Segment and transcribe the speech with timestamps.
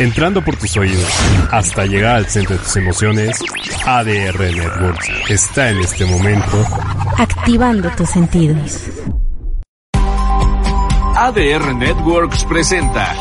[0.00, 1.08] entrando por tus oídos
[1.50, 3.38] hasta llegar al centro de tus emociones,
[3.84, 6.64] ADR Networks está en este momento
[7.18, 8.80] activando tus sentidos.
[11.16, 13.14] ADR Networks presenta.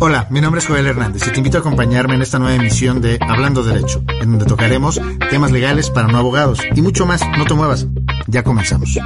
[0.00, 3.02] Hola, mi nombre es Joel Hernández y te invito a acompañarme en esta nueva emisión
[3.02, 4.98] de Hablando Derecho, en donde tocaremos
[5.28, 7.20] temas legales para no abogados y mucho más.
[7.36, 7.86] No te muevas.
[8.26, 8.96] Ya comenzamos.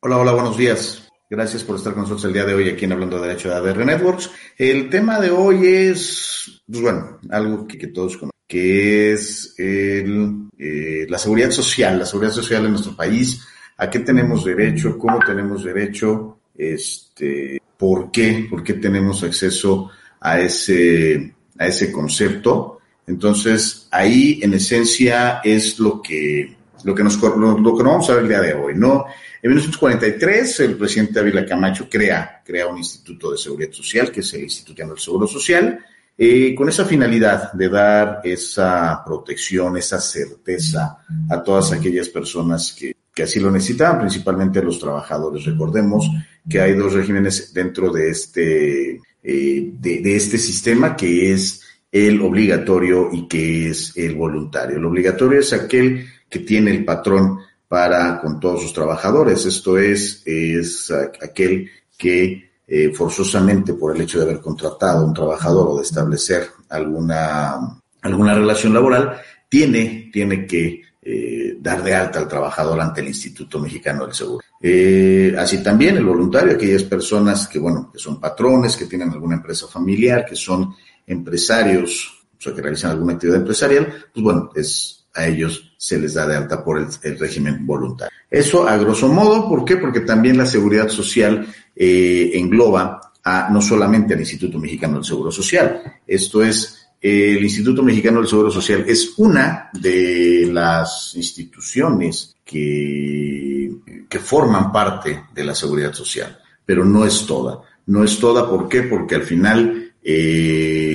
[0.00, 1.09] Hola, hola, buenos días.
[1.32, 3.54] Gracias por estar con nosotros el día de hoy aquí en Hablando de Derecho de
[3.54, 4.32] ADR Networks.
[4.58, 11.06] El tema de hoy es, pues bueno, algo que, todos conocen, que es el, eh,
[11.08, 15.62] la seguridad social, la seguridad social en nuestro país, a qué tenemos derecho, cómo tenemos
[15.62, 22.80] derecho, este, por qué, por qué tenemos acceso a ese, a ese concepto.
[23.06, 28.10] Entonces, ahí en esencia es lo que, lo que nos, lo, lo que nos vamos
[28.10, 29.06] a ver el día de hoy, ¿no?
[29.42, 34.34] En 1943, el presidente Ávila Camacho crea, crea un instituto de seguridad social, que es
[34.34, 35.78] el Instituto del Seguro Social,
[36.16, 40.98] eh, con esa finalidad de dar esa protección, esa certeza
[41.30, 45.46] a todas aquellas personas que, que así lo necesitaban, principalmente los trabajadores.
[45.46, 46.06] Recordemos
[46.46, 53.08] que hay dos regímenes dentro de este, eh, de este sistema, que es el obligatorio
[53.10, 54.76] y que es el voluntario.
[54.76, 59.44] El obligatorio es aquel que tiene el patrón para con todos sus trabajadores.
[59.44, 65.12] Esto es, es aquel que eh, forzosamente por el hecho de haber contratado a un
[65.12, 72.20] trabajador o de establecer alguna, alguna relación laboral, tiene, tiene que eh, dar de alta
[72.20, 74.44] al trabajador ante el Instituto Mexicano del Seguro.
[74.60, 79.36] Eh, así también el voluntario, aquellas personas que, bueno, que son patrones, que tienen alguna
[79.36, 80.74] empresa familiar, que son
[81.06, 86.14] empresarios, o sea, que realizan alguna actividad empresarial, pues bueno, es a ellos se les
[86.14, 88.12] da de alta por el, régimen voluntario.
[88.30, 89.76] Eso a grosso modo, ¿por qué?
[89.76, 95.30] Porque también la seguridad social eh, engloba a no solamente al Instituto Mexicano del Seguro
[95.30, 95.82] Social.
[96.06, 103.72] Esto es, el Instituto Mexicano del Seguro Social es una de las instituciones que,
[104.08, 107.60] que forman parte de la seguridad social, pero no es toda.
[107.86, 108.82] No es toda, ¿por qué?
[108.82, 110.89] Porque al final eh,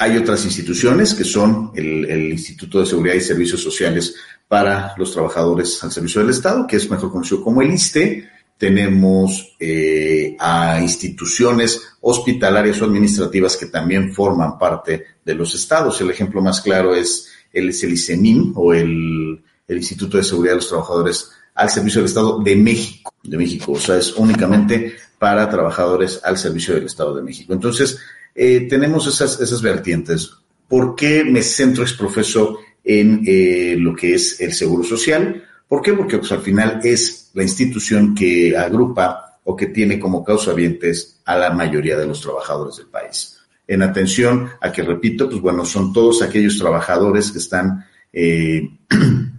[0.00, 4.14] hay otras instituciones que son el, Instituto de Seguridad y Servicios Sociales
[4.46, 8.28] para los Trabajadores al Servicio del Estado, que es mejor conocido como el ISTE.
[8.56, 16.00] Tenemos eh, a instituciones hospitalarias o administrativas que también forman parte de los estados.
[16.00, 20.56] El ejemplo más claro es el, es ICEMIN o el, el Instituto de Seguridad de
[20.56, 23.72] los Trabajadores al Servicio del Estado de México, de México.
[23.72, 27.52] O sea, es únicamente para trabajadores al servicio del Estado de México.
[27.52, 27.98] Entonces,
[28.40, 30.30] eh, tenemos esas, esas vertientes.
[30.68, 35.42] ¿Por qué me centro exprofeso en eh, lo que es el Seguro Social?
[35.66, 35.92] ¿Por qué?
[35.92, 41.36] Porque pues, al final es la institución que agrupa o que tiene como causavientes a
[41.36, 43.40] la mayoría de los trabajadores del país.
[43.66, 48.70] En atención a que, repito, pues bueno, son todos aquellos trabajadores que están eh,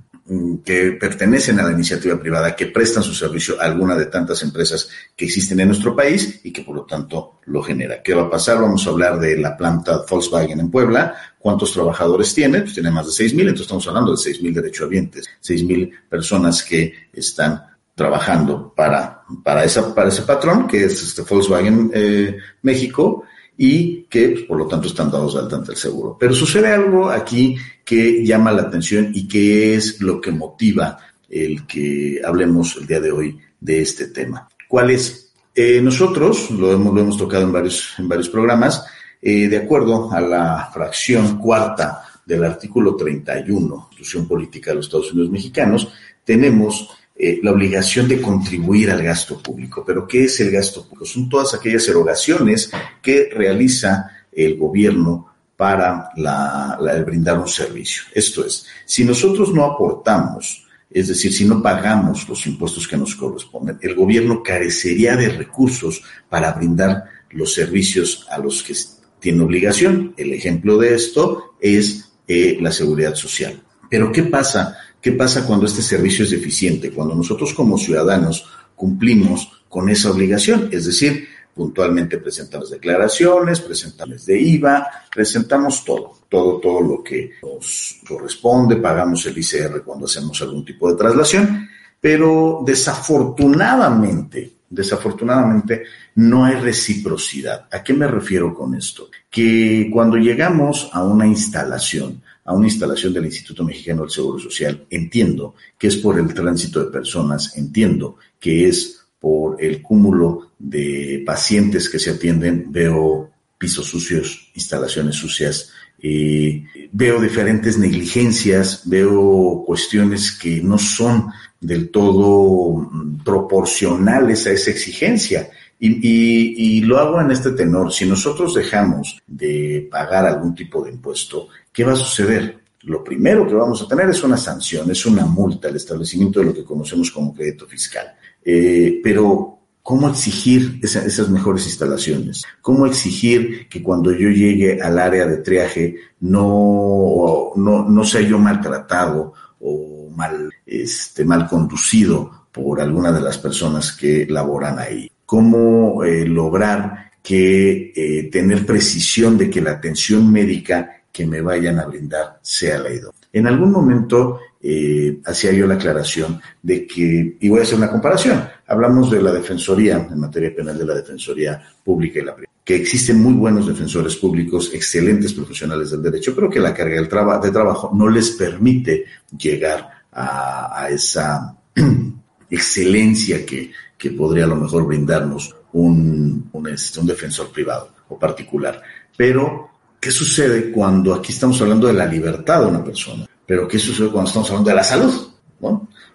[0.64, 4.90] que pertenecen a la iniciativa privada, que prestan su servicio a alguna de tantas empresas
[5.16, 8.04] que existen en nuestro país y que por lo tanto lo genera.
[8.04, 8.62] ¿Qué va a pasar?
[8.62, 11.16] Vamos a hablar de la planta Volkswagen en Puebla.
[11.40, 12.62] ¿Cuántos trabajadores tiene?
[12.62, 17.64] Pues tiene más de 6.000, entonces estamos hablando de 6.000 derechohabientes, 6.000 personas que están
[17.96, 23.26] trabajando para, para, esa, para ese patrón, que es este Volkswagen eh, México,
[23.62, 26.16] y que pues, por lo tanto están dados de alta ante el seguro.
[26.18, 27.58] Pero sucede algo aquí
[27.90, 33.00] que llama la atención y que es lo que motiva el que hablemos el día
[33.00, 34.48] de hoy de este tema.
[34.68, 35.34] ¿Cuál es?
[35.56, 38.86] Eh, nosotros lo hemos, lo hemos tocado en varios, en varios programas,
[39.20, 45.12] eh, de acuerdo a la fracción cuarta del artículo 31, Constitución Política de los Estados
[45.12, 45.92] Unidos Mexicanos,
[46.24, 49.84] tenemos eh, la obligación de contribuir al gasto público.
[49.84, 51.06] Pero ¿qué es el gasto público?
[51.06, 52.70] Son todas aquellas erogaciones
[53.02, 55.29] que realiza el gobierno
[55.60, 58.04] para la, brindar un servicio.
[58.16, 63.14] Esto es, si nosotros no aportamos, es decir, si no pagamos los impuestos que nos
[63.14, 68.74] corresponden, el gobierno carecería de recursos para brindar los servicios a los que
[69.20, 70.14] tiene obligación.
[70.16, 73.62] El ejemplo de esto es eh, la seguridad social.
[73.90, 76.92] Pero ¿qué pasa ¿Qué pasa cuando este servicio es deficiente?
[76.92, 78.46] Cuando nosotros como ciudadanos
[78.76, 81.28] cumplimos con esa obligación, es decir,
[81.60, 89.26] puntualmente presentamos declaraciones, presentamos de IVA, presentamos todo, todo, todo lo que nos corresponde, pagamos
[89.26, 91.68] el ICR cuando hacemos algún tipo de traslación,
[92.00, 95.84] pero desafortunadamente, desafortunadamente
[96.16, 97.68] no hay reciprocidad.
[97.70, 99.10] ¿A qué me refiero con esto?
[99.30, 104.86] Que cuando llegamos a una instalación, a una instalación del Instituto Mexicano del Seguro Social,
[104.90, 111.24] entiendo que es por el tránsito de personas, entiendo que es por el cúmulo de
[111.26, 115.72] pacientes que se atienden, veo pisos sucios, instalaciones sucias,
[116.02, 121.28] eh, veo diferentes negligencias, veo cuestiones que no son
[121.60, 125.50] del todo mm, proporcionales a esa exigencia.
[125.82, 127.94] Y, lo hago en este tenor.
[127.94, 132.60] Si nosotros dejamos de pagar algún tipo de impuesto, ¿qué va a suceder?
[132.82, 136.48] Lo primero que vamos a tener es una sanción, es una multa, el establecimiento de
[136.48, 138.14] lo que conocemos como crédito fiscal.
[138.44, 142.44] Eh, pero ¿Cómo exigir esas mejores instalaciones?
[142.62, 148.38] ¿Cómo exigir que cuando yo llegue al área de triaje no, no, no sea yo
[148.38, 155.12] maltratado o mal, este, mal conducido por alguna de las personas que laboran ahí?
[155.26, 161.80] ¿Cómo eh, lograr que eh, tener precisión de que la atención médica que me vayan
[161.80, 163.20] a brindar sea la idónea?
[163.32, 167.90] En algún momento eh, hacía yo la aclaración de que, y voy a hacer una
[167.90, 172.54] comparación, hablamos de la Defensoría, en materia penal de la Defensoría Pública y la Privada,
[172.64, 177.10] que existen muy buenos defensores públicos, excelentes profesionales del derecho, pero que la carga del
[177.42, 179.06] de trabajo no les permite
[179.38, 181.56] llegar a, esa
[182.50, 188.82] excelencia que, que, podría a lo mejor brindarnos un, este, un defensor privado o particular.
[189.16, 189.70] Pero,
[190.00, 193.29] ¿qué sucede cuando aquí estamos hablando de la libertad de una persona?
[193.50, 195.12] Pero ¿qué sucede cuando estamos hablando de la salud?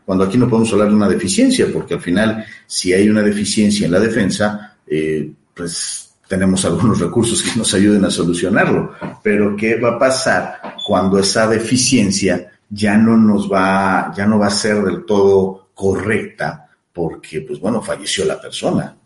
[0.06, 3.86] Cuando aquí no podemos hablar de una deficiencia, porque al final, si hay una deficiencia
[3.86, 8.92] en la defensa, eh, pues tenemos algunos recursos que nos ayuden a solucionarlo.
[9.20, 14.46] Pero ¿qué va a pasar cuando esa deficiencia ya no nos va, ya no va
[14.46, 16.63] a ser del todo correcta?
[16.94, 18.96] Porque, pues bueno, falleció la persona.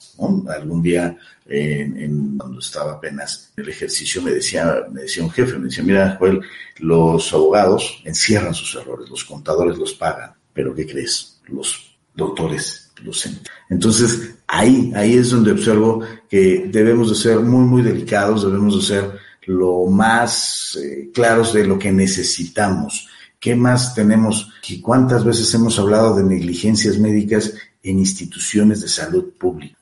[0.48, 5.66] Algún día, cuando estaba apenas en el ejercicio, me decía, me decía un jefe, me
[5.66, 6.40] decía, mira, Joel,
[6.76, 11.40] los abogados encierran sus errores, los contadores los pagan, pero ¿qué crees?
[11.48, 13.28] Los doctores los
[13.70, 18.94] Entonces, ahí, ahí es donde observo que debemos de ser muy, muy delicados, debemos de
[18.94, 19.10] ser
[19.46, 23.08] lo más eh, claros de lo que necesitamos.
[23.40, 24.50] ¿Qué más tenemos?
[24.68, 29.76] ¿Y cuántas veces hemos hablado de negligencias médicas en instituciones de salud pública?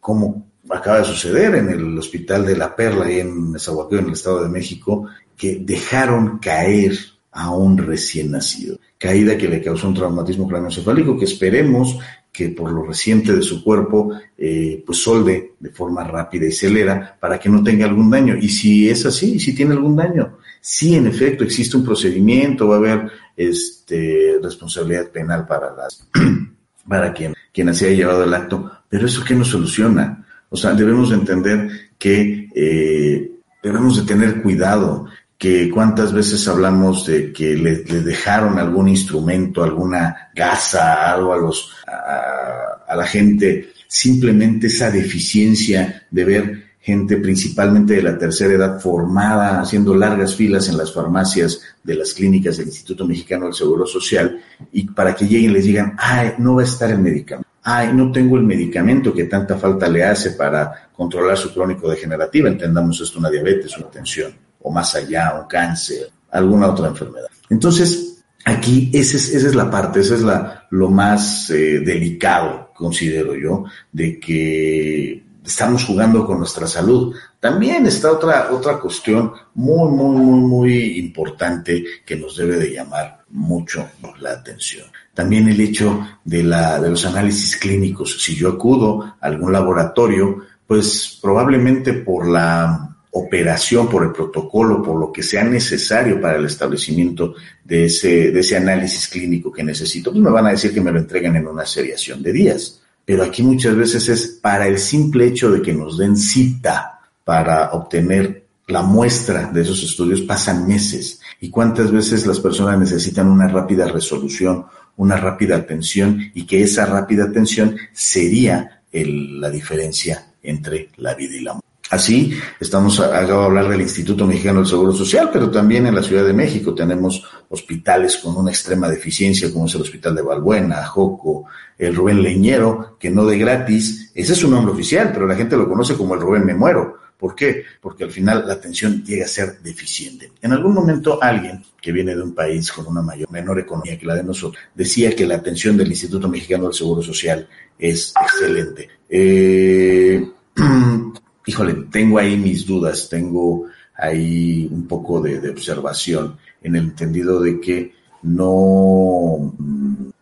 [0.00, 4.14] ¿Cómo acaba de suceder en el Hospital de la Perla y en Nezahualcóyotl, en el
[4.14, 5.06] Estado de México,
[5.36, 6.96] que dejaron caer
[7.32, 8.78] a un recién nacido.
[8.98, 11.98] Caída que le causó un traumatismo craneoencefálico que esperemos
[12.30, 17.16] que por lo reciente de su cuerpo, eh, pues solde de forma rápida y celera
[17.20, 18.36] para que no tenga algún daño.
[18.36, 22.76] Y si es así, si tiene algún daño, sí, en efecto, existe un procedimiento, va
[22.76, 26.08] a haber este, responsabilidad penal para las,
[26.88, 30.24] para quien, quien así haya llevado el acto, pero eso qué nos soluciona.
[30.48, 31.68] O sea, debemos entender
[31.98, 33.30] que eh,
[33.62, 35.06] debemos de tener cuidado,
[35.38, 41.72] que cuántas veces hablamos de que le, dejaron algún instrumento, alguna gasa, algo a los
[41.86, 49.60] a, la gente, simplemente esa deficiencia de ver gente principalmente de la tercera edad formada,
[49.60, 54.38] haciendo largas filas en las farmacias de las clínicas del Instituto Mexicano del Seguro Social,
[54.72, 58.10] y para que lleguen les digan, ay, no va a estar el medicamento ay, no
[58.10, 63.18] tengo el medicamento que tanta falta le hace para controlar su crónico degenerativa, entendamos esto,
[63.18, 67.28] una diabetes, una tensión, o más allá, un cáncer, alguna otra enfermedad.
[67.50, 72.72] Entonces, aquí esa es, esa es la parte, esa es la, lo más eh, delicado,
[72.74, 77.14] considero yo, de que estamos jugando con nuestra salud.
[77.40, 83.24] También está otra, otra cuestión muy, muy, muy, muy importante que nos debe de llamar
[83.30, 83.88] mucho
[84.20, 84.86] la atención.
[85.14, 88.22] También el hecho de, la, de los análisis clínicos.
[88.22, 94.98] Si yo acudo a algún laboratorio, pues probablemente por la operación, por el protocolo, por
[94.98, 100.10] lo que sea necesario para el establecimiento de ese, de ese análisis clínico que necesito,
[100.10, 102.81] pues me van a decir que me lo entreguen en una seriación de días.
[103.04, 107.72] Pero aquí muchas veces es para el simple hecho de que nos den cita para
[107.72, 111.20] obtener la muestra de esos estudios, pasan meses.
[111.40, 114.66] ¿Y cuántas veces las personas necesitan una rápida resolución
[114.96, 121.40] una rápida atención y que esa rápida atención sería la diferencia entre la vida y
[121.40, 121.71] la muerte.
[121.92, 126.02] Así, estamos acabo de hablar del Instituto Mexicano del Seguro Social, pero también en la
[126.02, 130.86] Ciudad de México tenemos hospitales con una extrema deficiencia, como es el Hospital de Balbuena,
[130.86, 131.44] Joco,
[131.76, 135.54] el Rubén Leñero, que no de gratis, ese es su nombre oficial, pero la gente
[135.54, 136.96] lo conoce como el Rubén Me Muero.
[137.18, 137.62] ¿Por qué?
[137.78, 140.32] Porque al final la atención llega a ser deficiente.
[140.40, 144.06] En algún momento alguien que viene de un país con una mayor, menor economía que
[144.06, 147.46] la de nosotros, decía que la atención del Instituto Mexicano del Seguro Social
[147.78, 148.88] es excelente.
[149.10, 150.26] Eh,
[151.46, 157.60] híjole, tengo ahí mis dudas, tengo ahí un poco de, observación en el entendido de
[157.60, 159.54] que no,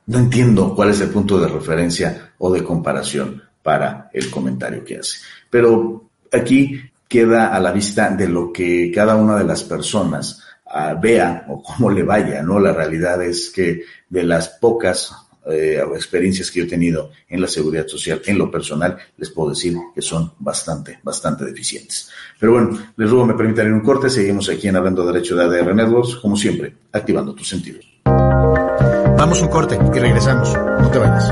[0.07, 4.99] no entiendo cuál es el punto de referencia o de comparación para el comentario que
[4.99, 5.19] hace.
[5.49, 10.99] Pero aquí queda a la vista de lo que cada una de las personas uh,
[11.01, 12.59] vea o cómo le vaya, ¿no?
[12.59, 15.13] La realidad es que de las pocas
[15.53, 19.51] eh, experiencias que yo he tenido en la seguridad social, en lo personal, les puedo
[19.51, 22.11] decir que son bastante, bastante deficientes.
[22.39, 25.75] Pero bueno, les ruego me permitan un corte, seguimos aquí en Hablando Derecho de ADR
[25.75, 27.87] Networks, como siempre, activando tus sentidos.
[28.05, 30.55] Vamos un corte y regresamos.
[30.55, 31.31] No te vayas.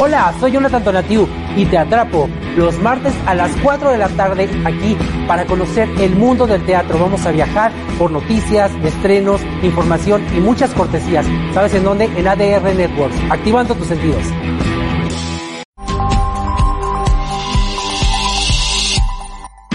[0.00, 1.26] Hola, soy Jonathan Tonatiu
[1.56, 2.28] y te atrapo
[2.58, 4.96] los martes a las 4 de la tarde aquí
[5.26, 6.98] para conocer el mundo del teatro.
[6.98, 11.24] Vamos a viajar por noticias, estrenos, información y muchas cortesías.
[11.54, 12.04] ¿Sabes en dónde?
[12.16, 14.22] En ADR Networks, activando tus sentidos.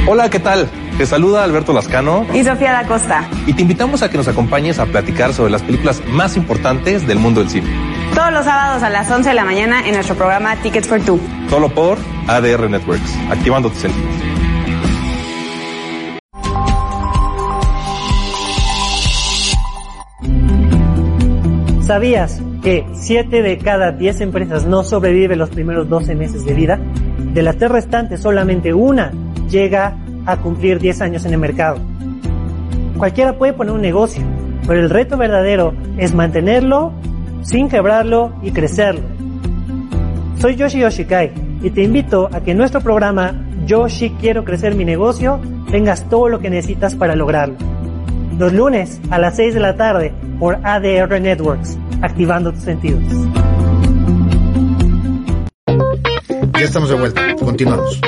[0.06, 0.70] Hola, ¿qué tal?
[0.98, 3.28] Te saluda Alberto Lascano y Sofía da Costa.
[3.48, 7.18] Y te invitamos a que nos acompañes a platicar sobre las películas más importantes del
[7.18, 7.93] mundo del cine.
[8.15, 11.20] Todos los sábados a las 11 de la mañana en nuestro programa Tickets for Two.
[11.50, 14.13] Solo por ADR Networks, activando tus sentidos.
[21.82, 26.79] ¿Sabías que 7 de cada 10 empresas no sobreviven los primeros 12 meses de vida?
[27.17, 29.12] De las tres restantes, solamente una
[29.50, 31.77] llega a cumplir 10 años en el mercado.
[32.96, 34.24] Cualquiera puede poner un negocio,
[34.67, 36.93] pero el reto verdadero es mantenerlo
[37.44, 39.04] sin quebrarlo y crecerlo.
[40.40, 41.32] Soy Yoshi Yoshikai
[41.62, 43.34] y te invito a que en nuestro programa
[43.66, 45.40] Yoshi Quiero Crecer Mi Negocio
[45.72, 47.56] tengas todo lo que necesitas para lograrlo.
[48.38, 53.04] Los lunes a las 6 de la tarde por ADR Networks, activando tus sentidos.
[56.54, 58.02] Ya estamos de vuelta, continuamos.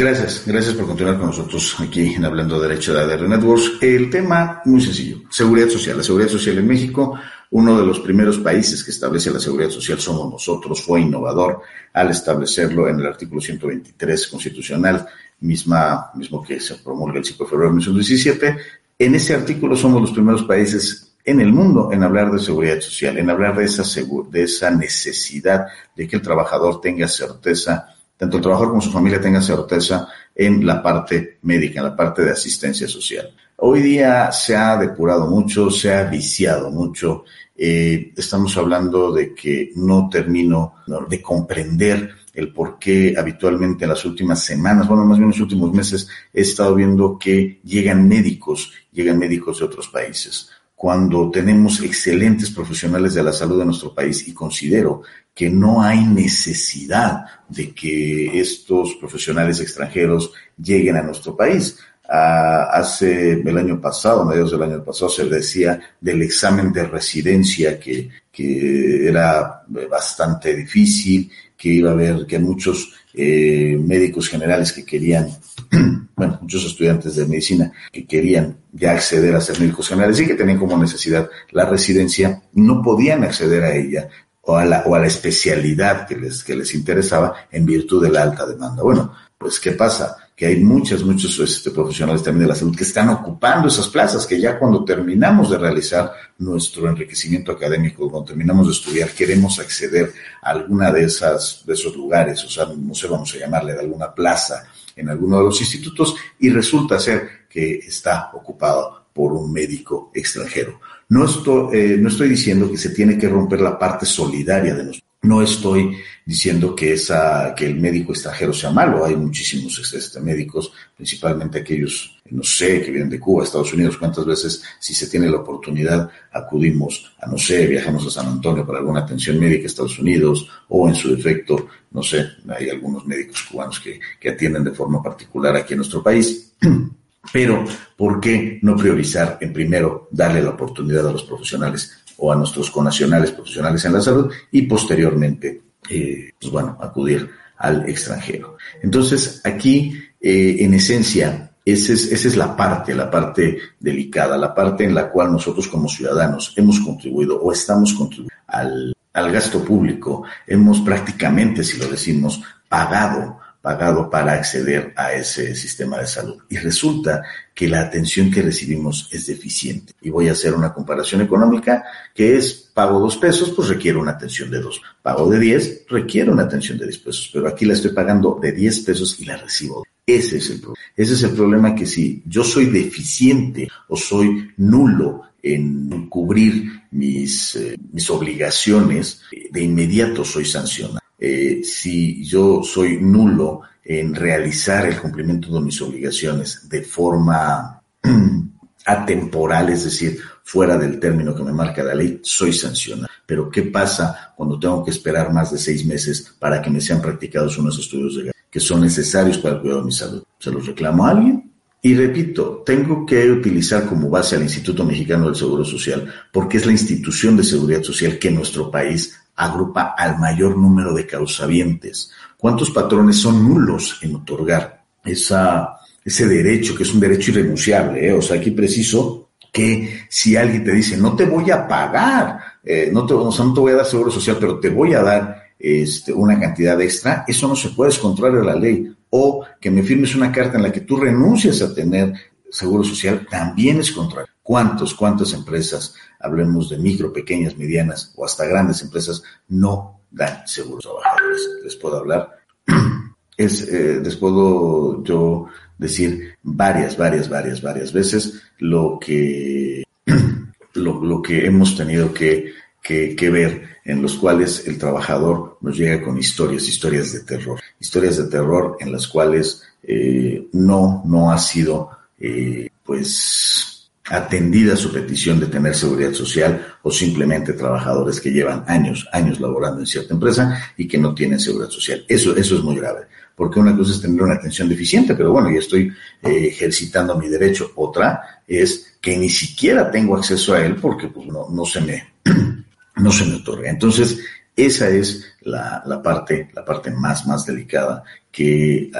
[0.00, 3.72] Gracias, gracias por continuar con nosotros aquí en Hablando Derecho de ADR Networks.
[3.82, 5.98] El tema muy sencillo, seguridad social.
[5.98, 10.00] La seguridad social en México, uno de los primeros países que establece la seguridad social
[10.00, 11.60] somos nosotros, fue innovador
[11.92, 15.06] al establecerlo en el artículo 123 constitucional,
[15.40, 18.56] misma, mismo que se promulga el 5 de febrero de 1917.
[19.00, 23.18] En ese artículo somos los primeros países en el mundo en hablar de seguridad social,
[23.18, 23.82] en hablar de esa,
[24.30, 29.18] de esa necesidad de que el trabajador tenga certeza tanto el trabajador como su familia
[29.18, 33.34] tengan certeza en la parte médica, en la parte de asistencia social.
[33.56, 37.24] Hoy día se ha depurado mucho, se ha viciado mucho.
[37.56, 40.74] Eh, estamos hablando de que no termino
[41.08, 45.40] de comprender el por qué habitualmente en las últimas semanas, bueno, más bien en los
[45.40, 50.50] últimos meses, he estado viendo que llegan médicos, llegan médicos de otros países
[50.80, 55.02] cuando tenemos excelentes profesionales de la salud de nuestro país y considero
[55.40, 61.78] que no hay necesidad de que estos profesionales extranjeros lleguen a nuestro país.
[62.06, 67.80] Ah, hace el año pasado, mediados del año pasado, se decía del examen de residencia
[67.80, 74.84] que, que era bastante difícil, que iba a haber que muchos eh, médicos generales que
[74.84, 75.26] querían
[76.16, 80.34] bueno, muchos estudiantes de medicina que querían ya acceder a ser médicos generales y que
[80.34, 84.10] tenían como necesidad la residencia, no podían acceder a ella
[84.42, 88.10] o a la, o a la especialidad que les, que les interesaba en virtud de
[88.10, 88.82] la alta demanda.
[88.82, 90.16] Bueno, pues ¿qué pasa?
[90.36, 94.26] Que hay muchos, muchos este, profesionales también de la salud que están ocupando esas plazas,
[94.26, 100.12] que ya cuando terminamos de realizar nuestro enriquecimiento académico, cuando terminamos de estudiar, queremos acceder
[100.42, 103.80] a alguna de esas, de esos lugares, o sea, no sé, vamos a llamarle de
[103.80, 104.64] alguna plaza
[104.96, 110.80] en alguno de los institutos y resulta ser que está ocupado por un médico extranjero.
[111.10, 114.84] No estoy, eh, no estoy diciendo que se tiene que romper la parte solidaria de
[114.84, 115.10] nosotros.
[115.22, 119.04] No estoy diciendo que, esa, que el médico extranjero sea malo.
[119.04, 123.96] Hay muchísimos este, médicos, principalmente aquellos, no sé, que vienen de Cuba, Estados Unidos.
[123.98, 128.64] ¿Cuántas veces, si se tiene la oportunidad, acudimos a, no sé, viajamos a San Antonio
[128.64, 132.24] para alguna atención médica a Estados Unidos o en su defecto, no sé,
[132.56, 136.52] hay algunos médicos cubanos que, que atienden de forma particular aquí en nuestro país.
[137.32, 137.64] Pero,
[137.96, 142.70] ¿por qué no priorizar en primero darle la oportunidad a los profesionales o a nuestros
[142.70, 148.56] conacionales profesionales en la salud y posteriormente, eh, pues bueno, acudir al extranjero?
[148.82, 154.54] Entonces, aquí, eh, en esencia, esa es, esa es la parte, la parte delicada, la
[154.54, 159.62] parte en la cual nosotros como ciudadanos hemos contribuido o estamos contribuyendo al, al gasto
[159.62, 166.38] público, hemos prácticamente, si lo decimos, pagado pagado para acceder a ese sistema de salud.
[166.48, 167.22] Y resulta
[167.54, 169.92] que la atención que recibimos es deficiente.
[170.00, 174.12] Y voy a hacer una comparación económica que es pago dos pesos, pues requiere una
[174.12, 174.80] atención de dos.
[175.02, 177.30] Pago de diez, requiere una atención de diez pesos.
[177.32, 179.84] Pero aquí la estoy pagando de diez pesos y la recibo.
[180.06, 180.86] Ese es el problema.
[180.96, 187.56] Ese es el problema que si yo soy deficiente o soy nulo en cubrir mis,
[187.56, 191.00] eh, mis obligaciones, de inmediato soy sancionado.
[191.20, 197.82] Eh, si yo soy nulo en realizar el cumplimiento de mis obligaciones de forma
[198.86, 203.08] atemporal, es decir, fuera del término que me marca la ley, soy sancionado.
[203.26, 207.02] Pero ¿qué pasa cuando tengo que esperar más de seis meses para que me sean
[207.02, 210.22] practicados unos estudios de que son necesarios para el cuidado de mi salud?
[210.38, 211.50] ¿Se los reclamo a alguien?
[211.82, 216.66] Y repito, tengo que utilizar como base al Instituto Mexicano del Seguro Social porque es
[216.66, 222.10] la institución de seguridad social que nuestro país agrupa al mayor número de causavientes.
[222.36, 228.06] ¿Cuántos patrones son nulos en otorgar esa, ese derecho, que es un derecho irrenunciable?
[228.06, 228.12] Eh?
[228.12, 232.90] O sea, aquí preciso que si alguien te dice, no te voy a pagar, eh,
[232.92, 235.02] no, te, o sea, no te voy a dar seguro social, pero te voy a
[235.02, 238.94] dar este, una cantidad extra, eso no se puede, es contrario a la ley.
[239.10, 242.12] O que me firmes una carta en la que tú renuncias a tener
[242.50, 244.32] seguro social, también es contrario.
[244.42, 250.86] ¿Cuántos, cuántas empresas, hablemos de micro, pequeñas, medianas o hasta grandes empresas, no dan seguros
[250.86, 251.48] a trabajadores?
[251.64, 252.36] Les puedo hablar.
[253.36, 255.46] Es, eh, les puedo yo
[255.78, 259.82] decir varias, varias, varias, varias veces lo que,
[260.74, 266.02] lo, que hemos tenido que, que, que ver en los cuales el trabajador nos llega
[266.02, 271.38] con historias, historias de terror, historias de terror en las cuales eh, no, no ha
[271.38, 273.79] sido, eh, pues,
[274.10, 279.80] atendida su petición de tener seguridad social o simplemente trabajadores que llevan años, años laborando
[279.80, 282.04] en cierta empresa y que no tienen seguridad social.
[282.08, 285.48] Eso, eso es muy grave, porque una cosa es tener una atención deficiente, pero bueno,
[285.48, 287.70] ya estoy eh, ejercitando mi derecho.
[287.76, 292.12] Otra es que ni siquiera tengo acceso a él porque pues, no, no se me,
[292.96, 293.70] no se me otorga.
[293.70, 294.18] Entonces,
[294.56, 298.02] esa es la, la parte, la parte más, más delicada
[298.32, 298.90] que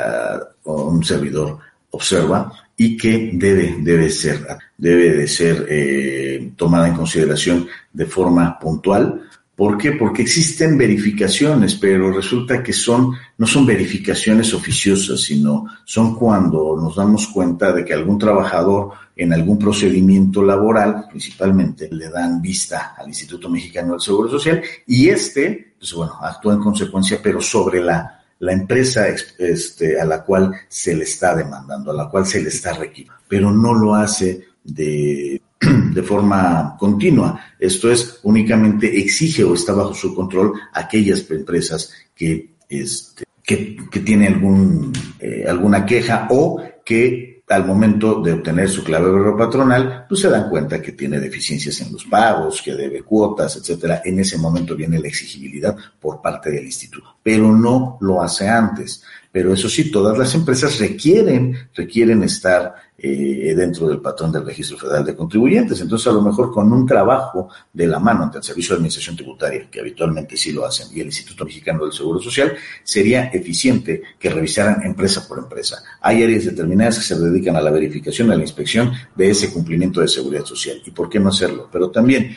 [0.63, 1.59] uh, un servidor
[1.91, 4.47] observa y que debe, debe ser,
[4.79, 9.29] debe de ser eh, tomada en consideración de forma puntual.
[9.55, 9.93] ¿Por qué?
[9.93, 16.97] Porque existen verificaciones, pero resulta que son, no son verificaciones oficiosas, sino son cuando nos
[16.97, 23.09] damos cuenta de que algún trabajador en algún procedimiento laboral, principalmente, le dan vista al
[23.09, 28.20] Instituto Mexicano del Seguro Social y este, pues bueno, actúa en consecuencia, pero sobre la
[28.41, 32.49] la empresa este, a la cual se le está demandando, a la cual se le
[32.49, 37.41] está requiriendo, pero no lo hace de, de forma continua.
[37.59, 44.01] Esto es, únicamente exige o está bajo su control aquellas empresas que, este, que, que
[44.01, 50.21] tienen algún, eh, alguna queja o que al momento de obtener su clave patronal, pues
[50.21, 54.03] se dan cuenta que tiene deficiencias en los pagos, que debe cuotas, etcétera.
[54.05, 59.03] En ese momento viene la exigibilidad por parte del instituto, pero no lo hace antes.
[59.33, 64.77] Pero eso sí, todas las empresas requieren, requieren estar eh, dentro del patrón del Registro
[64.77, 65.81] Federal de Contribuyentes.
[65.81, 69.17] Entonces, a lo mejor con un trabajo de la mano ante el Servicio de Administración
[69.17, 72.53] Tributaria, que habitualmente sí lo hacen, y el Instituto Mexicano del Seguro Social,
[72.85, 75.83] sería eficiente que revisaran empresa por empresa.
[76.01, 80.01] Hay áreas determinadas que se dedican a la verificación, a la inspección de ese cumplimiento
[80.01, 80.83] de seguridad social.
[80.85, 81.69] ¿Y por qué no hacerlo?
[81.73, 82.37] Pero también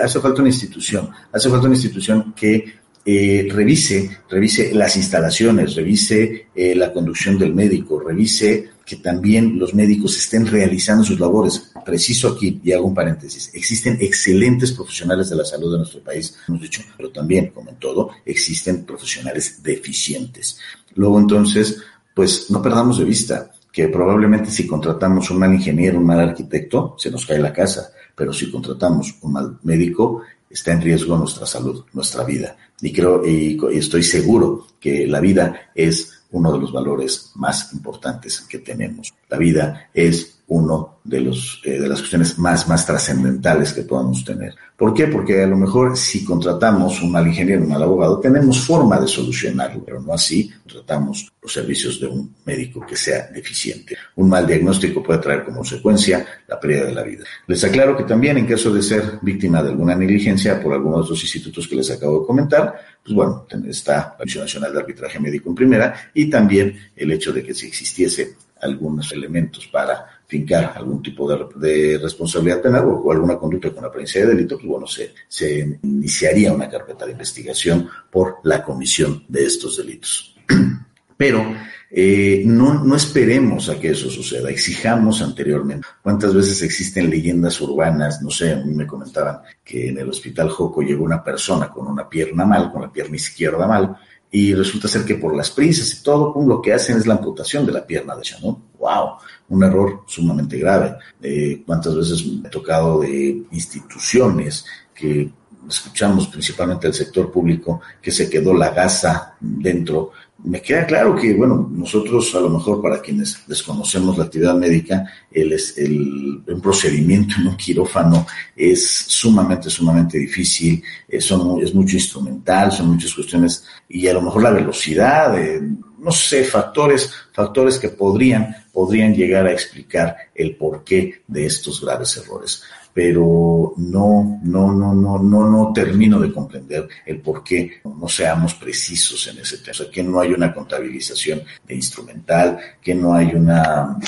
[0.00, 6.46] hace falta una institución, hace falta una institución que eh, revise, revise las instalaciones, revise
[6.54, 11.72] eh, la conducción del médico, revise que también los médicos estén realizando sus labores.
[11.84, 16.36] Preciso aquí, y hago un paréntesis, existen excelentes profesionales de la salud de nuestro país,
[16.46, 20.58] hemos dicho, pero también, como en todo, existen profesionales deficientes.
[20.94, 21.78] Luego entonces,
[22.14, 26.94] pues no perdamos de vista que probablemente si contratamos un mal ingeniero, un mal arquitecto,
[26.96, 31.44] se nos cae la casa, pero si contratamos un mal médico, está en riesgo nuestra
[31.44, 32.56] salud, nuestra vida.
[32.80, 38.42] Y creo y, estoy seguro que la vida es uno de los valores más importantes
[38.42, 39.12] que tenemos.
[39.30, 44.24] La vida es uno de los eh, de las cuestiones más más trascendentales que podamos
[44.24, 44.54] tener.
[44.76, 45.06] ¿Por qué?
[45.06, 49.08] Porque a lo mejor si contratamos un mal ingeniero, un mal abogado, tenemos forma de
[49.08, 53.96] solucionarlo, pero no así tratamos los servicios de un médico que sea deficiente.
[54.16, 57.24] Un mal diagnóstico puede traer como consecuencia la pérdida de la vida.
[57.46, 61.02] Les aclaro que también en caso de ser víctima de alguna negligencia por alguno de
[61.04, 65.18] estos institutos que les acabo de comentar, pues bueno, está la Comisión Nacional de Arbitraje
[65.18, 70.72] Médico en primera y también el hecho de que si existiese algunos elementos para fincar
[70.76, 75.14] algún tipo de, responsabilidad penal o, alguna conducta con apariencia de delito, pues bueno, se,
[75.28, 80.36] se iniciaría una carpeta de investigación por la comisión de estos delitos.
[81.16, 81.46] Pero
[81.90, 85.86] eh, no, no esperemos a que eso suceda, exijamos anteriormente.
[86.02, 88.20] ¿Cuántas veces existen leyendas urbanas?
[88.20, 91.86] No sé, a mí me comentaban que en el hospital Joco llegó una persona con
[91.86, 93.96] una pierna mal, con la pierna izquierda mal,
[94.30, 97.64] y resulta ser que por las prisas y todo, lo que hacen es la amputación
[97.64, 98.60] de la pierna derecha, ¿no?
[98.78, 99.16] ¡Wow!
[99.48, 100.96] Un error sumamente grave.
[101.22, 105.30] Eh, ¿Cuántas veces me he tocado de instituciones que
[105.68, 110.12] escuchamos principalmente del sector público que se quedó la gasa dentro
[110.44, 115.04] me queda claro que, bueno, nosotros a lo mejor para quienes desconocemos la actividad médica,
[115.30, 122.70] el, el, un procedimiento en un quirófano es sumamente, sumamente difícil, eh, es mucho instrumental,
[122.70, 125.60] son muchas cuestiones y a lo mejor la velocidad, eh,
[125.98, 132.16] no sé, factores, factores que podrían, podrían llegar a explicar el porqué de estos graves
[132.18, 132.62] errores
[132.96, 138.54] pero no, no, no, no, no, no termino de comprender el por qué no seamos
[138.54, 139.90] precisos en ese tema.
[139.92, 143.98] Que no hay una contabilización de instrumental, que no hay una,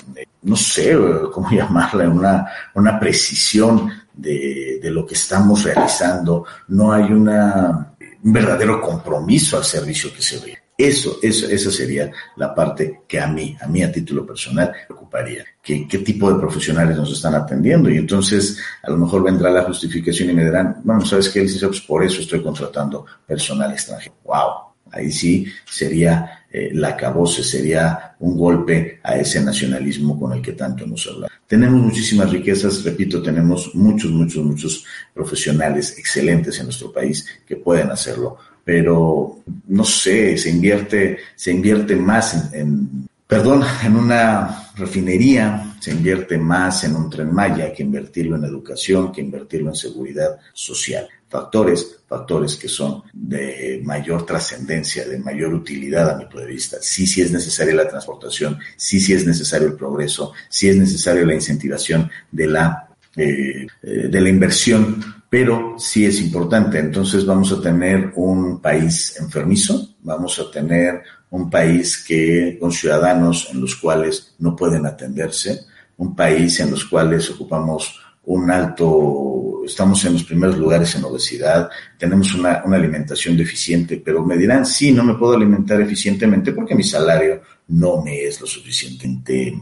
[0.40, 0.96] no sé
[1.30, 2.46] cómo llamarla, una,
[2.76, 9.64] una precisión de, de lo que estamos realizando, no hay una, un verdadero compromiso al
[9.64, 10.58] servicio que se ve.
[10.78, 15.44] Eso, eso, esa sería la parte que a mí, a mí a título personal, preocuparía.
[15.60, 17.90] ¿Qué, ¿Qué tipo de profesionales nos están atendiendo?
[17.90, 21.72] Y entonces a lo mejor vendrá la justificación y me dirán, bueno, ¿sabes qué, licenciado?
[21.72, 24.14] Pues por eso estoy contratando personal extranjero.
[24.22, 24.68] ¡Wow!
[24.92, 30.52] Ahí sí sería eh, la cabose, sería un golpe a ese nacionalismo con el que
[30.52, 31.28] tanto nos habla.
[31.46, 37.90] Tenemos muchísimas riquezas, repito, tenemos muchos, muchos, muchos profesionales excelentes en nuestro país que pueden
[37.90, 45.92] hacerlo pero no sé, se invierte, se invierte más en, perdón, en una refinería, se
[45.92, 51.08] invierte más en un tren Maya que invertirlo en educación, que invertirlo en seguridad social.
[51.30, 56.76] Factores, factores que son de mayor trascendencia, de mayor utilidad a mi punto de vista.
[56.82, 61.24] Sí, sí es necesaria la transportación, sí, sí es necesario el progreso, sí es necesaria
[61.24, 66.78] la incentivación de la, eh, eh, de la inversión pero sí es importante.
[66.78, 73.48] Entonces vamos a tener un país enfermizo, vamos a tener un país que con ciudadanos
[73.52, 75.60] en los cuales no pueden atenderse,
[75.98, 81.68] un país en los cuales ocupamos un alto, estamos en los primeros lugares en obesidad,
[81.98, 86.84] tenemos una, alimentación deficiente, pero me dirán, sí, no me puedo alimentar eficientemente porque mi
[86.84, 89.58] salario no me es lo suficientemente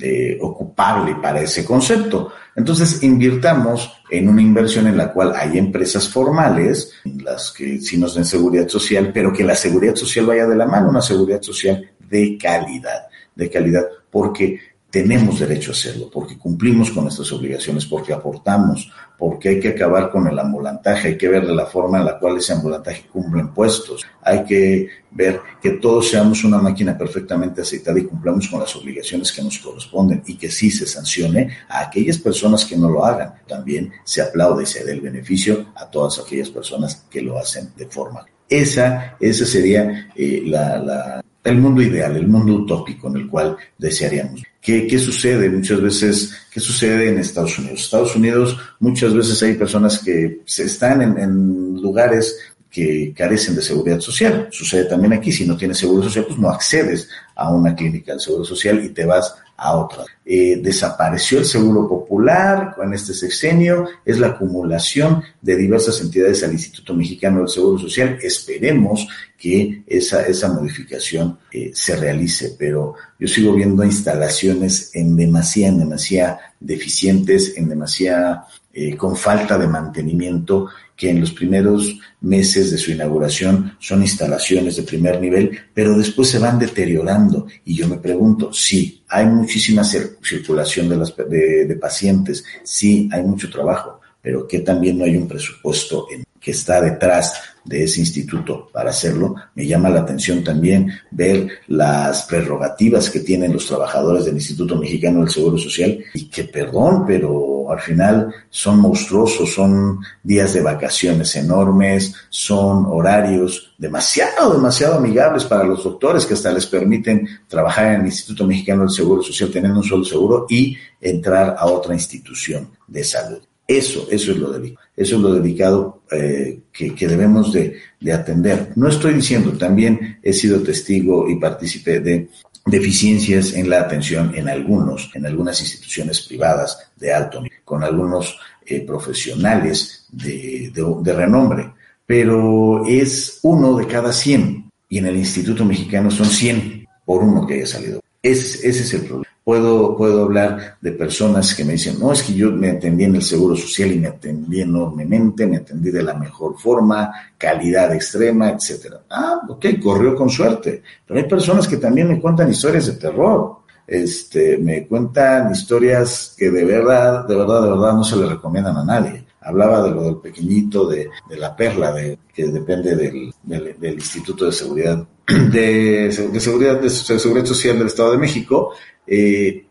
[0.00, 2.32] eh, ocupable para ese concepto.
[2.54, 8.14] Entonces, invirtamos en una inversión en la cual hay empresas formales, las que sí nos
[8.14, 11.90] den seguridad social, pero que la seguridad social vaya de la mano, una seguridad social
[11.98, 14.58] de calidad, de calidad, porque
[14.90, 20.10] tenemos derecho a hacerlo, porque cumplimos con nuestras obligaciones, porque aportamos, porque hay que acabar
[20.10, 24.06] con el ambulantaje, hay que ver la forma en la cual ese ambulantaje cumple impuestos,
[24.22, 29.30] hay que ver que todos seamos una máquina perfectamente aceitada y cumplamos con las obligaciones
[29.30, 33.34] que nos corresponden y que sí se sancione a aquellas personas que no lo hagan.
[33.46, 37.72] También se aplaude y se dé el beneficio a todas aquellas personas que lo hacen
[37.76, 38.24] de forma.
[38.48, 43.56] Esa, esa sería eh, la, la, el mundo ideal, el mundo utópico en el cual
[43.76, 44.42] desearíamos.
[44.60, 46.32] ¿Qué, ¿Qué, sucede muchas veces?
[46.50, 47.80] ¿Qué sucede en Estados Unidos?
[47.80, 52.36] Estados Unidos muchas veces hay personas que están en, en lugares
[52.70, 54.48] que carecen de seguridad social.
[54.50, 58.20] Sucede también aquí, si no tienes seguro social, pues no accedes a una clínica del
[58.20, 60.04] seguro social y te vas a otra.
[60.24, 66.52] Eh, desapareció el seguro popular en este sexenio, es la acumulación de diversas entidades al
[66.52, 68.18] Instituto Mexicano del Seguro Social.
[68.22, 75.68] Esperemos que esa, esa modificación eh, se realice, pero yo sigo viendo instalaciones en demasía,
[75.68, 80.68] en demasía deficientes, en demasía eh, con falta de mantenimiento
[80.98, 86.28] que en los primeros meses de su inauguración son instalaciones de primer nivel, pero después
[86.28, 87.46] se van deteriorando.
[87.64, 93.22] Y yo me pregunto, sí, hay muchísima circulación de, las, de, de pacientes, sí, hay
[93.22, 97.34] mucho trabajo, pero que también no hay un presupuesto en, que está detrás
[97.68, 99.34] de ese instituto para hacerlo.
[99.54, 105.20] Me llama la atención también ver las prerrogativas que tienen los trabajadores del Instituto Mexicano
[105.20, 111.36] del Seguro Social y que, perdón, pero al final son monstruosos, son días de vacaciones
[111.36, 118.00] enormes, son horarios demasiado, demasiado amigables para los doctores que hasta les permiten trabajar en
[118.00, 122.70] el Instituto Mexicano del Seguro Social teniendo un solo seguro y entrar a otra institución
[122.86, 123.47] de salud.
[123.68, 128.12] Eso, eso es lo delicado, eso es lo delicado eh, que, que, debemos de, de,
[128.14, 128.72] atender.
[128.76, 132.30] No estoy diciendo, también he sido testigo y participé de
[132.64, 138.38] deficiencias en la atención en algunos, en algunas instituciones privadas de alto nivel, con algunos
[138.64, 141.70] eh, profesionales de, de, renombre,
[142.06, 147.46] pero es uno de cada cien y en el Instituto Mexicano son 100 por uno
[147.46, 148.00] que haya salido.
[148.22, 149.27] Ese es el problema.
[149.48, 153.14] Puedo, puedo hablar de personas que me dicen, no, es que yo me atendí en
[153.14, 158.50] el Seguro Social y me atendí enormemente, me atendí de la mejor forma, calidad extrema,
[158.50, 159.00] etcétera.
[159.08, 160.82] Ah, ok, corrió con suerte.
[161.06, 163.60] Pero hay personas que también me cuentan historias de terror.
[163.86, 168.76] Este, me cuentan historias que de verdad, de verdad, de verdad no se le recomiendan
[168.76, 169.24] a nadie.
[169.40, 173.94] Hablaba de lo del pequeñito, de, de la perla, de, que depende del, del, del
[173.94, 175.08] Instituto de Seguridad
[175.52, 178.72] de, de, seguridad, de Seguridad Social del Estado de México,
[179.06, 179.66] eh,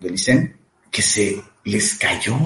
[0.91, 2.38] que se les cayó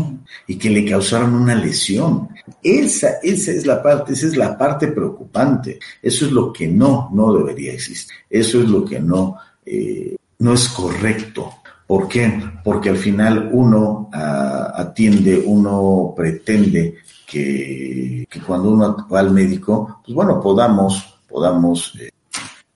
[0.47, 2.29] y que le causaron una lesión.
[2.63, 5.79] Esa, esa es la parte, esa es la parte preocupante.
[6.01, 8.15] Eso es lo que no, no debería existir.
[8.29, 11.53] Eso es lo que no, eh, no es correcto.
[11.85, 12.41] ¿Por qué?
[12.63, 16.95] Porque al final uno uh, atiende, uno pretende
[17.27, 22.10] que, que, cuando uno va al médico, pues bueno, podamos, podamos eh,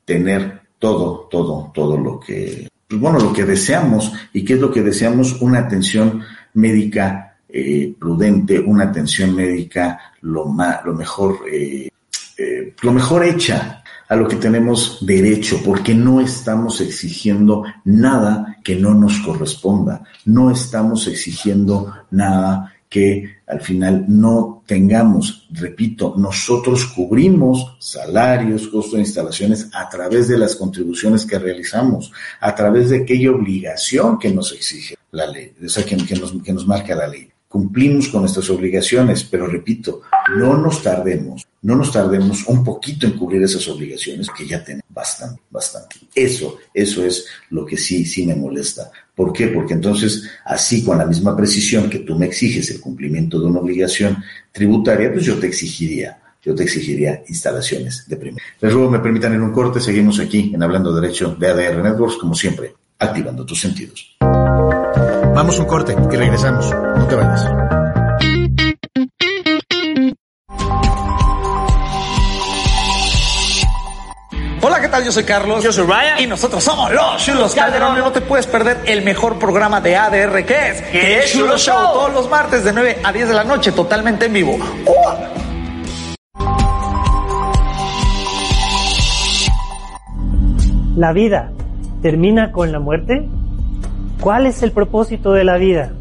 [0.05, 4.13] tener todo, todo, todo lo que, pues bueno, lo que deseamos.
[4.33, 5.41] ¿Y qué es lo que deseamos?
[5.41, 6.21] Una atención
[6.53, 11.89] médica eh, prudente, una atención médica lo, ma, lo mejor, eh,
[12.37, 18.75] eh, lo mejor hecha a lo que tenemos derecho, porque no estamos exigiendo nada que
[18.75, 27.75] no nos corresponda, no estamos exigiendo nada que al final no tengamos, repito, nosotros cubrimos
[27.77, 33.31] salarios, costos de instalaciones a través de las contribuciones que realizamos, a través de aquella
[33.31, 37.09] obligación que nos exige la ley, o sea, que, que, nos, que nos marca la
[37.09, 37.27] ley.
[37.49, 40.03] Cumplimos con nuestras obligaciones, pero repito,
[40.37, 44.85] no nos tardemos, no nos tardemos un poquito en cubrir esas obligaciones, que ya tenemos
[44.87, 45.97] bastante, bastante.
[46.15, 48.89] Eso, eso es lo que sí, sí me molesta.
[49.15, 49.47] ¿Por qué?
[49.47, 53.59] Porque entonces, así con la misma precisión que tú me exiges el cumplimiento de una
[53.59, 54.17] obligación
[54.51, 58.45] tributaria, pues yo te exigiría, yo te exigiría instalaciones de primera.
[58.59, 62.17] Les ruego me permitan en un corte, seguimos aquí en Hablando Derecho de ADR Networks,
[62.17, 64.15] como siempre, activando tus sentidos.
[64.19, 66.69] Vamos un corte y regresamos.
[66.71, 67.64] No te vayas.
[74.95, 75.05] Tal?
[75.05, 75.63] Yo soy Carlos.
[75.63, 76.19] Yo soy Ryan.
[76.19, 77.97] Y nosotros somos los Chulos Calderón.
[77.97, 80.81] No te puedes perder el mejor programa de ADR que es.
[80.83, 81.75] Que es Chulo Show?
[81.75, 81.93] Show.
[81.93, 84.57] Todos los martes de 9 a 10 de la noche, totalmente en vivo.
[84.85, 85.15] ¡Oh!
[90.95, 91.51] ¿La vida
[92.01, 93.27] termina con la muerte?
[94.21, 95.91] ¿Cuál es el propósito de la vida?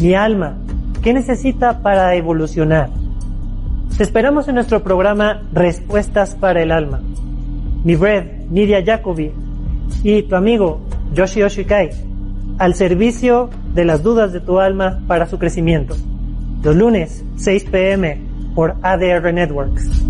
[0.00, 0.56] Mi alma,
[1.02, 2.88] ¿qué necesita para evolucionar?
[3.96, 7.00] Te esperamos en nuestro programa Respuestas para el Alma.
[7.84, 9.32] Mi red, Nidia Jacobi,
[10.04, 10.80] y tu amigo
[11.14, 11.90] Yoshi Oshikai,
[12.58, 15.96] al servicio de las dudas de tu alma para su crecimiento.
[16.62, 18.20] Los lunes, 6 pm,
[18.54, 20.04] por ADR Networks.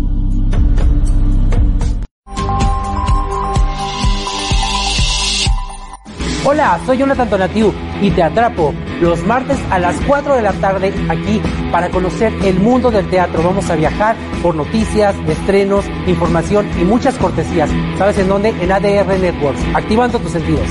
[6.45, 8.73] Hola, soy Jonathan Tonatiu y te atrapo
[9.03, 13.43] los martes a las 4 de la tarde aquí para conocer el mundo del teatro.
[13.43, 17.69] Vamos a viajar por noticias, estrenos, información y muchas cortesías.
[17.97, 18.49] ¿Sabes en dónde?
[18.49, 20.67] En ADR Networks, activando tus sentidos.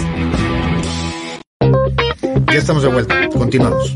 [2.50, 3.94] Ya estamos de vuelta, continuamos.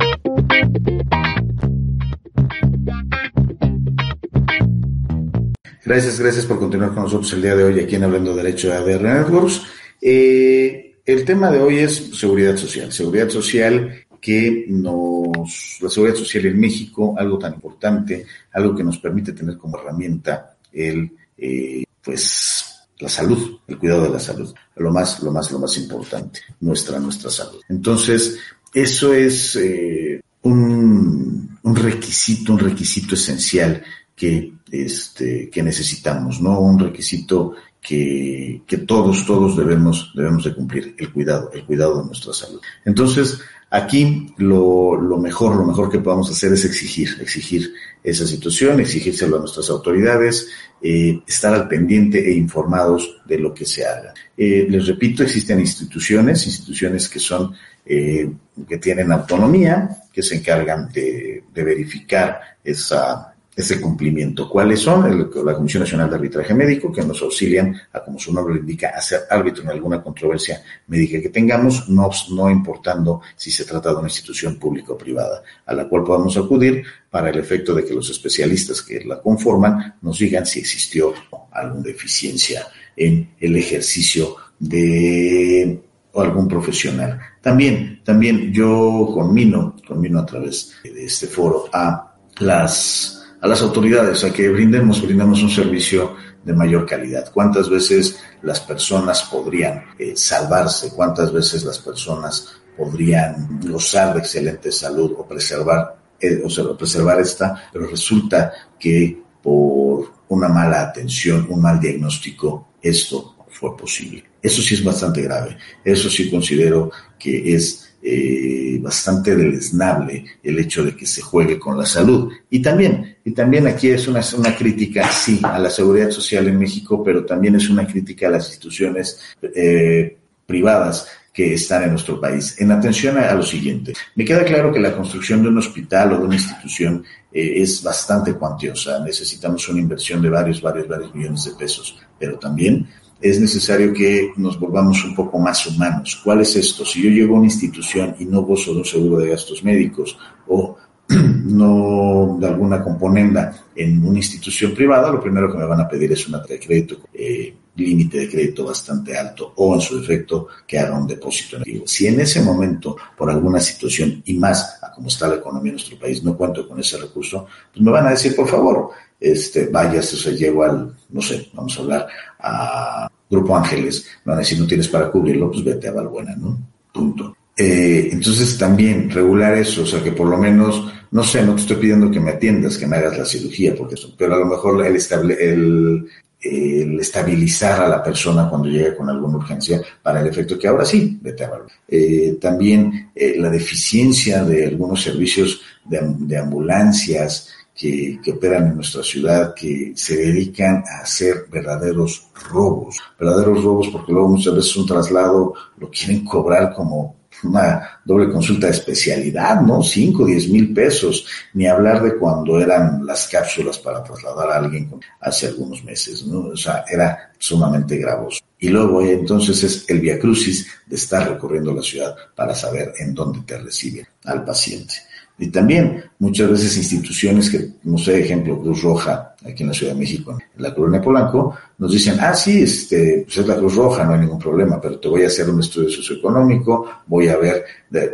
[5.85, 8.75] Gracias, gracias por continuar con nosotros el día de hoy aquí en Hablando Derecho de
[8.75, 9.63] ADR Networks.
[10.03, 12.93] Eh, el tema de hoy es seguridad social.
[12.93, 18.99] Seguridad social que nos, la seguridad social en México, algo tan importante, algo que nos
[18.99, 22.65] permite tener como herramienta el, eh, pues,
[22.99, 26.99] la salud, el cuidado de la salud, lo más, lo más, lo más importante, nuestra,
[26.99, 27.61] nuestra salud.
[27.69, 28.39] Entonces,
[28.73, 33.83] eso es eh, un, un requisito, un requisito esencial
[34.15, 36.61] que, este, que necesitamos, ¿no?
[36.61, 37.55] Un requisito
[37.87, 42.61] que, que todos, todos debemos, debemos de cumplir, el cuidado, el cuidado de nuestra salud.
[42.85, 43.39] Entonces,
[43.71, 47.73] aquí lo, lo mejor, lo mejor que podamos hacer es exigir, exigir
[48.03, 50.49] esa situación, exigírselo a nuestras autoridades,
[50.83, 54.13] eh, estar al pendiente e informados de lo que se haga.
[54.37, 58.29] Eh, les repito, existen instituciones, instituciones que son, eh,
[58.69, 64.51] que tienen autonomía, que se encargan de, de verificar esa, ese cumplimiento.
[64.51, 65.31] ¿Cuáles son?
[65.43, 68.91] La Comisión Nacional de Arbitraje Médico, que nos auxilian, a como su nombre lo indica,
[68.91, 73.97] a ser árbitro en alguna controversia médica que tengamos, no, importando si se trata de
[73.97, 77.95] una institución pública o privada, a la cual podamos acudir para el efecto de que
[77.95, 81.15] los especialistas que la conforman nos digan si existió
[81.51, 85.81] alguna deficiencia en el ejercicio de
[86.15, 87.19] algún profesional.
[87.41, 94.25] También, también yo conmino, conmino a través de este foro a las a las autoridades
[94.25, 97.31] a que brindemos, brindemos un servicio de mayor calidad.
[97.33, 100.91] ¿Cuántas veces las personas podrían eh, salvarse?
[100.91, 107.21] ¿Cuántas veces las personas podrían gozar de excelente salud o preservar, eh, o sea, preservar
[107.21, 107.69] esta?
[107.73, 114.25] Pero resulta que por una mala atención, un mal diagnóstico, esto fue posible.
[114.43, 115.57] Eso sí es bastante grave.
[115.85, 121.77] Eso sí considero que es eh, bastante deleznable el hecho de que se juegue con
[121.77, 122.33] la salud.
[122.51, 126.59] Y también, y también aquí es una, una crítica, sí, a la seguridad social en
[126.59, 132.19] México, pero también es una crítica a las instituciones eh, privadas que están en nuestro
[132.19, 132.59] país.
[132.61, 136.19] En atención a, lo siguiente, me queda claro que la construcción de un hospital o
[136.19, 139.01] de una institución eh, es bastante cuantiosa.
[139.05, 142.89] Necesitamos una inversión de varios, varios, varios millones de pesos, pero también
[143.21, 146.21] es necesario que nos volvamos un poco más humanos.
[146.23, 146.85] ¿Cuál es esto?
[146.85, 150.19] Si yo llego a una institución y no gozo de un seguro de gastos médicos
[150.49, 150.77] o
[151.09, 156.13] no de alguna componenda en una institución privada, lo primero que me van a pedir
[156.13, 160.79] es una de crédito, eh, límite de crédito bastante alto o en su defecto que
[160.79, 161.87] haga un depósito en.
[161.87, 165.77] Si en ese momento, por alguna situación y más a cómo está la economía en
[165.77, 169.67] nuestro país, no cuento con ese recurso, pues me van a decir, por favor, este,
[169.67, 172.07] vayas, o sea, llego al, no sé, vamos a hablar
[172.41, 176.35] a Grupo Ángeles, me van a decir, no tienes para cubrirlo, pues vete a Valbuena,
[176.37, 176.59] ¿no?
[176.93, 177.37] Punto.
[177.57, 181.63] Eh, entonces también regular eso, o sea, que por lo menos, no sé, no te
[181.63, 184.47] estoy pidiendo que me atiendas, que me hagas la cirugía, porque eso, pero a lo
[184.47, 186.07] mejor el, estable, el,
[186.49, 190.85] el estabilizar a la persona cuando llega con alguna urgencia para el efecto que ahora
[190.85, 191.51] sí, vete a.
[191.89, 198.77] Eh, también eh, la deficiencia de algunos servicios de, de ambulancias, que, que, operan en
[198.77, 204.77] nuestra ciudad, que se dedican a hacer verdaderos robos, verdaderos robos porque luego muchas veces
[204.77, 209.83] un traslado lo quieren cobrar como una doble consulta de especialidad, ¿no?
[209.83, 214.91] Cinco, diez mil pesos, ni hablar de cuando eran las cápsulas para trasladar a alguien
[215.21, 216.49] hace algunos meses, ¿no?
[216.49, 218.41] O sea, era sumamente gravoso.
[218.59, 223.15] Y luego eh, entonces es el viacrucis de estar recorriendo la ciudad para saber en
[223.15, 224.95] dónde te recibe al paciente.
[225.39, 229.93] Y también muchas veces instituciones que, no sé, ejemplo, Cruz Roja, aquí en la Ciudad
[229.93, 233.75] de México, en la colonia Polanco, nos dicen, ah, sí, este, pues es la Cruz
[233.75, 237.37] Roja, no hay ningún problema, pero te voy a hacer un estudio socioeconómico, voy a
[237.37, 237.65] ver,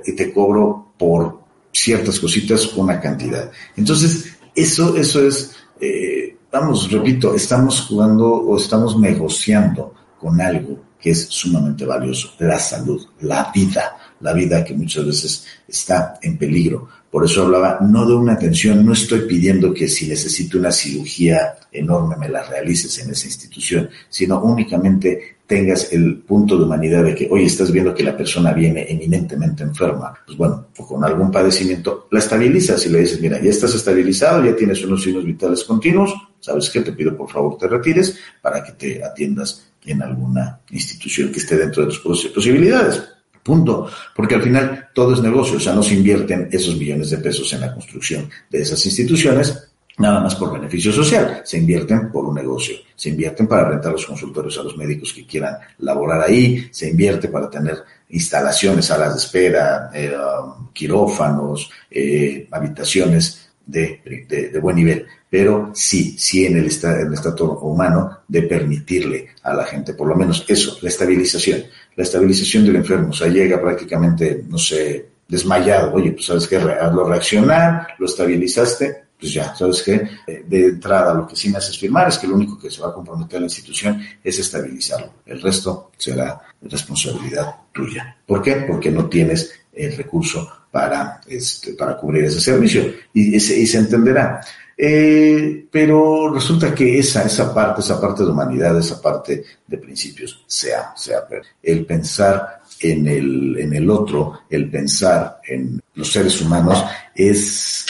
[0.05, 3.51] y te cobro por ciertas cositas una cantidad.
[3.77, 11.11] Entonces, eso, eso es, eh, vamos, repito, estamos jugando o estamos negociando con algo que
[11.11, 16.89] es sumamente valioso, la salud, la vida, la vida que muchas veces está en peligro.
[17.12, 21.57] Por eso hablaba no de una atención, no estoy pidiendo que si necesito una cirugía
[21.70, 27.14] enorme me la realices en esa institución, sino únicamente tengas el punto de humanidad de
[27.14, 31.31] que, oye, estás viendo que la persona viene eminentemente enferma, pues bueno, o con algún
[31.31, 35.64] padecimiento, la estabilizas y le dices, mira, ya estás estabilizado, ya tienes unos signos vitales
[35.64, 36.81] continuos, ¿sabes qué?
[36.81, 41.59] Te pido por favor te retires para que te atiendas en alguna institución que esté
[41.59, 43.03] dentro de tus posibilidades.
[43.42, 43.88] Punto.
[44.14, 47.52] Porque al final todo es negocio, o sea, no se invierten esos millones de pesos
[47.52, 52.35] en la construcción de esas instituciones nada más por beneficio social, se invierten por un
[52.35, 56.88] negocio, se invierten para rentar los consultorios a los médicos que quieran laborar ahí, se
[56.88, 57.76] invierte para tener
[58.09, 66.46] instalaciones, salas de espera, eh, um, quirófanos, eh, habitaciones de, buen nivel, pero sí, sí
[66.46, 70.78] en el, en el estatus humano de permitirle a la gente, por lo menos eso,
[70.83, 71.62] la estabilización
[71.96, 73.11] la estabilización del enfermo.
[73.11, 75.92] O sea, llega prácticamente, no sé, desmayado.
[75.94, 80.09] Oye, pues sabes qué, hazlo reaccionar, lo estabilizaste, pues ya, ¿sabes qué?
[80.26, 82.81] Eh, de entrada, lo que sí me haces firmar es que lo único que se
[82.81, 85.14] va a comprometer a la institución es estabilizarlo.
[85.24, 88.16] El resto será responsabilidad tuya.
[88.26, 88.64] ¿Por qué?
[88.68, 92.92] Porque no tienes el recurso para, este, para cubrir ese servicio.
[93.14, 94.40] Y, y se entenderá.
[94.85, 100.42] Eh, pero resulta que esa, esa parte, esa parte de humanidad, esa parte de principios,
[100.45, 101.21] sea, sea
[101.62, 107.87] el pensar en el, en el otro, el pensar en los seres humanos, es,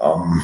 [0.00, 0.40] um,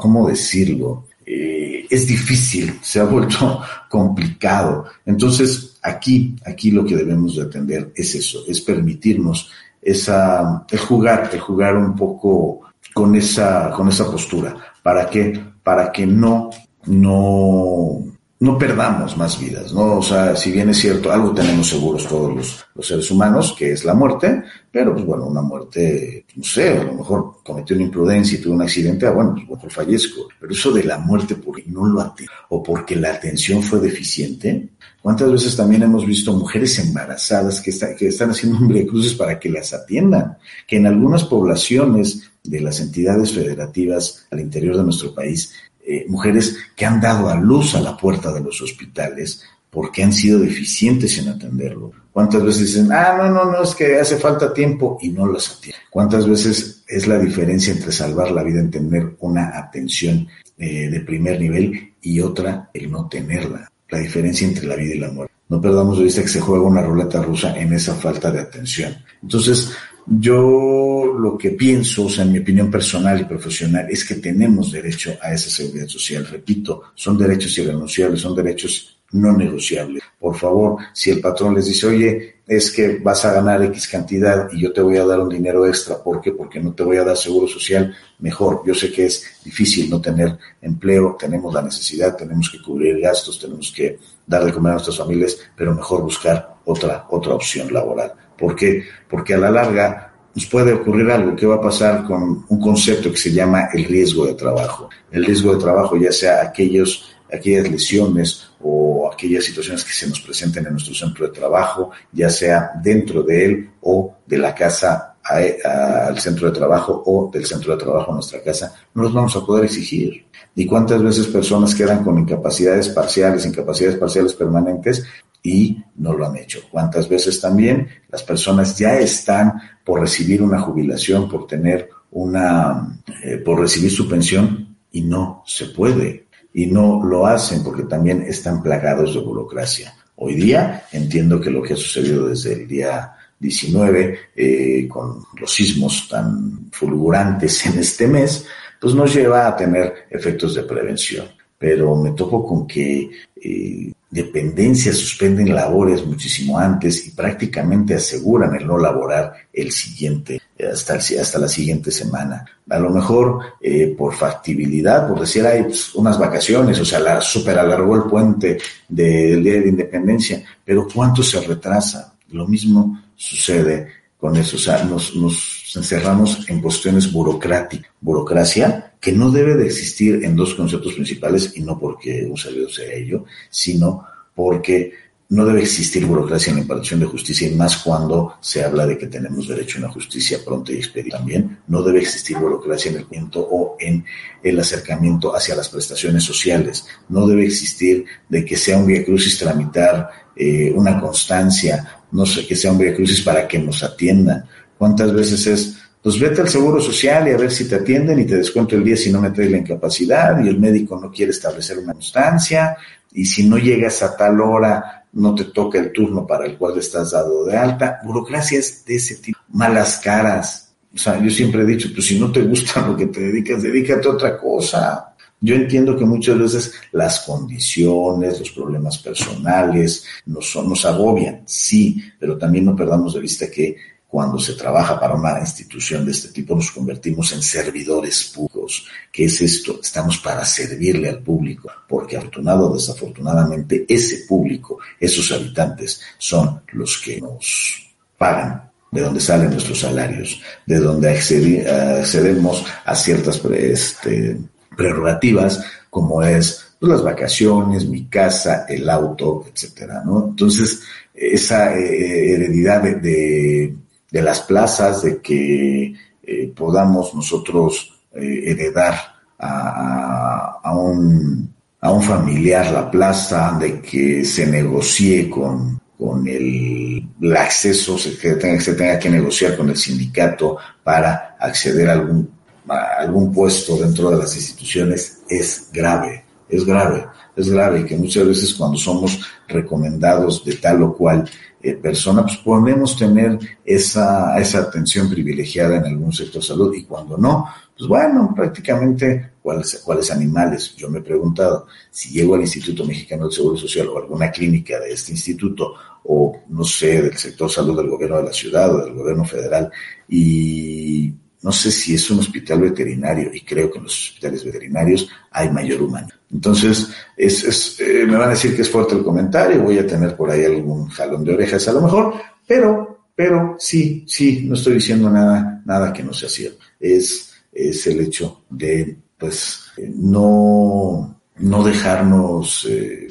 [0.00, 1.08] ¿cómo decirlo?
[1.26, 3.60] Eh, es difícil, se ha vuelto
[3.90, 4.86] complicado.
[5.04, 9.50] Entonces, aquí, aquí lo que debemos de atender es eso, es permitirnos
[9.82, 14.56] esa, el jugar, el jugar un poco con esa, con esa postura.
[14.82, 15.38] ¿Para qué?
[15.62, 16.50] Para que no,
[16.86, 18.04] no,
[18.40, 19.98] no perdamos más vidas, ¿no?
[19.98, 23.72] O sea, si bien es cierto, algo tenemos seguros todos los, los, seres humanos, que
[23.72, 27.84] es la muerte, pero pues bueno, una muerte, no sé, a lo mejor cometió una
[27.84, 30.28] imprudencia y tuvo un accidente, ah, bueno, pues bueno, fallezco.
[30.40, 34.70] Pero eso de la muerte porque no lo atiende o porque la atención fue deficiente,
[35.02, 39.74] ¿Cuántas veces también hemos visto mujeres embarazadas que, que están haciendo cruces para que las
[39.74, 40.38] atiendan?
[40.64, 45.52] Que en algunas poblaciones de las entidades federativas al interior de nuestro país
[45.84, 50.12] eh, mujeres que han dado a luz a la puerta de los hospitales porque han
[50.12, 51.90] sido deficientes en atenderlo.
[52.12, 55.56] ¿Cuántas veces dicen, ah, no, no, no, es que hace falta tiempo y no las
[55.56, 55.80] atienden?
[55.90, 61.00] ¿Cuántas veces es la diferencia entre salvar la vida en tener una atención eh, de
[61.00, 63.72] primer nivel y otra el no tenerla?
[63.88, 65.34] La diferencia entre la vida y la muerte.
[65.48, 68.94] No perdamos de vista que se juega una ruleta rusa en esa falta de atención.
[69.22, 69.72] Entonces,
[70.06, 74.72] yo lo que pienso, o sea, en mi opinión personal y profesional, es que tenemos
[74.72, 76.26] derecho a esa seguridad social.
[76.26, 80.02] Repito, son derechos irrenunciables, son derechos no negociables.
[80.18, 84.48] Por favor, si el patrón les dice, oye, es que vas a ganar X cantidad
[84.52, 86.32] y yo te voy a dar un dinero extra, ¿por qué?
[86.32, 88.62] Porque no te voy a dar seguro social, mejor.
[88.66, 93.38] Yo sé que es difícil no tener empleo, tenemos la necesidad, tenemos que cubrir gastos,
[93.38, 98.12] tenemos que dar de comer a nuestras familias, pero mejor buscar otra, otra opción laboral.
[98.42, 98.82] ¿Por qué?
[99.08, 101.36] Porque a la larga nos puede ocurrir algo.
[101.36, 104.90] ¿Qué va a pasar con un concepto que se llama el riesgo de trabajo?
[105.12, 110.20] El riesgo de trabajo, ya sea aquellos, aquellas lesiones o aquellas situaciones que se nos
[110.20, 115.14] presenten en nuestro centro de trabajo, ya sea dentro de él o de la casa
[115.22, 119.36] al centro de trabajo o del centro de trabajo a nuestra casa, no los vamos
[119.36, 120.26] a poder exigir.
[120.56, 125.06] ¿Y cuántas veces personas quedan con incapacidades parciales, incapacidades parciales permanentes
[125.42, 126.60] y no lo han hecho.
[126.70, 133.38] ¿Cuántas veces también las personas ya están por recibir una jubilación, por tener una, eh,
[133.38, 136.26] por recibir su pensión y no se puede?
[136.54, 139.94] Y no lo hacen porque también están plagados de burocracia.
[140.16, 145.52] Hoy día entiendo que lo que ha sucedido desde el día 19, eh, con los
[145.52, 148.46] sismos tan fulgurantes en este mes,
[148.80, 151.26] pues nos lleva a tener efectos de prevención.
[151.58, 158.66] Pero me topo con que eh, dependencias suspenden labores muchísimo antes y prácticamente aseguran el
[158.66, 160.38] no laborar el siguiente,
[160.70, 162.44] hasta, hasta la siguiente semana.
[162.68, 167.22] A lo mejor eh, por factibilidad, por decir, hay pues, unas vacaciones, o sea, la,
[167.22, 172.12] super alargó el puente del Día de Independencia, pero ¿cuánto se retrasa?
[172.32, 173.88] Lo mismo sucede
[174.18, 177.90] con eso, o sea, nos, nos encerramos en cuestiones burocráticas.
[178.00, 182.70] Burocracia que no debe de existir en dos conceptos principales, y no porque un servidor
[182.70, 184.92] sea ello, sino porque
[185.32, 188.98] no debe existir burocracia en la impartición de justicia, y más cuando se habla de
[188.98, 191.16] que tenemos derecho a una justicia pronta y expedita.
[191.16, 194.04] También no debe existir burocracia en el cuento o en
[194.42, 196.86] el acercamiento hacia las prestaciones sociales.
[197.08, 202.46] No debe existir de que sea un vía crucis tramitar eh, una constancia, no sé,
[202.46, 204.44] que sea un vía crucis para que nos atiendan.
[204.82, 208.24] ¿Cuántas veces es pues vete al Seguro Social y a ver si te atienden y
[208.24, 211.30] te descuento el día si no me traes la incapacidad y el médico no quiere
[211.30, 212.76] establecer una constancia
[213.12, 216.76] y si no llegas a tal hora no te toca el turno para el cual
[216.78, 218.00] estás dado de alta.
[218.02, 219.38] Burocracias de ese tipo.
[219.52, 220.74] Malas caras.
[220.92, 223.62] O sea, yo siempre he dicho, pues si no te gusta lo que te dedicas,
[223.62, 225.14] dedícate a otra cosa.
[225.40, 232.36] Yo entiendo que muchas veces las condiciones, los problemas personales nos, nos agobian, sí, pero
[232.36, 233.76] también no perdamos de vista que
[234.12, 238.86] cuando se trabaja para una institución de este tipo, nos convertimos en servidores públicos.
[239.10, 239.80] ¿Qué es esto?
[239.82, 246.98] Estamos para servirle al público, porque afortunado o desafortunadamente ese público, esos habitantes, son los
[246.98, 254.36] que nos pagan de donde salen nuestros salarios, de donde accedemos a ciertas este,
[254.76, 260.02] prerrogativas, como es pues, las vacaciones, mi casa, el auto, etcétera.
[260.04, 260.82] Entonces,
[261.14, 263.74] esa eh, heredidad de
[264.20, 268.94] las plazas, de que eh, podamos nosotros eh, heredar
[269.38, 277.08] a, a, un, a un familiar la plaza, de que se negocie con, con el,
[277.36, 282.28] acceso, se, que tenga, se tenga que negociar con el sindicato para acceder a algún,
[282.68, 287.06] a algún puesto dentro de las instituciones, es grave, es grave,
[287.36, 291.28] es grave que muchas veces cuando somos recomendados de tal o cual
[291.62, 297.16] eh, persona, pues podemos tener esa, esa atención privilegiada en algún sector salud y cuando
[297.16, 297.46] no,
[297.76, 300.74] pues bueno, prácticamente cuáles, cuáles animales.
[300.76, 304.78] Yo me he preguntado si llego al Instituto Mexicano del Seguro Social o alguna clínica
[304.80, 308.84] de este instituto o no sé, del sector salud del gobierno de la ciudad o
[308.84, 309.70] del gobierno federal
[310.08, 315.08] y no sé si es un hospital veterinario y creo que en los hospitales veterinarios
[315.30, 316.08] hay mayor humano.
[316.32, 319.86] Entonces, es, es eh, me van a decir que es fuerte el comentario, voy a
[319.86, 322.14] tener por ahí algún jalón de orejas a lo mejor,
[322.46, 326.64] pero, pero sí, sí, no estoy diciendo nada, nada que no sea cierto.
[326.80, 329.64] Es, es el hecho de, pues,
[329.94, 333.08] no, no dejarnos, eh,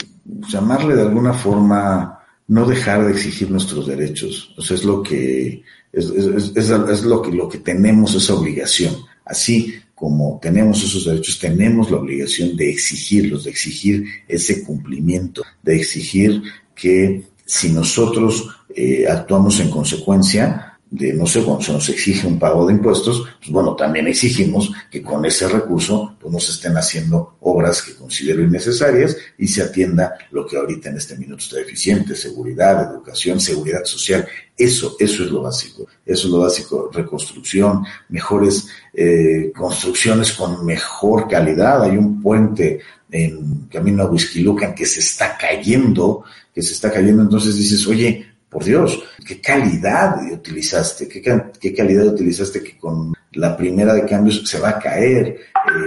[0.50, 4.54] llamarle de alguna forma, no dejar de exigir nuestros derechos.
[4.58, 5.64] O sea, es lo que,
[5.94, 8.96] es, es, es, es, lo que, lo que tenemos esa obligación.
[9.26, 15.76] Así como tenemos esos derechos, tenemos la obligación de exigirlos, de exigir ese cumplimiento, de
[15.76, 16.41] exigir
[16.74, 22.38] que si nosotros eh, actuamos en consecuencia, de, no sé, cuando se nos exige un
[22.38, 26.76] pago de impuestos, pues bueno, también exigimos que con ese recurso pues no se estén
[26.76, 31.56] haciendo obras que considero innecesarias y se atienda lo que ahorita en este minuto está
[31.56, 34.28] deficiente, seguridad, educación, seguridad social.
[34.58, 35.88] Eso, eso es lo básico.
[36.06, 36.89] Eso es lo básico.
[36.92, 41.84] Reconstrucción, mejores eh, construcciones con mejor calidad.
[41.84, 47.24] Hay un puente en camino a Huizquilucan que se está cayendo, que se está cayendo.
[47.24, 51.22] Entonces dices, oye, por Dios, qué calidad utilizaste, qué,
[51.58, 55.38] qué, calidad utilizaste que con la primera de cambios se va a caer,